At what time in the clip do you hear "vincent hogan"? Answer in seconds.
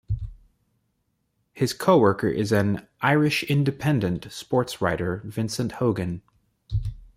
5.23-6.23